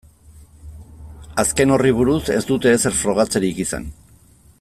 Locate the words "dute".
2.53-2.73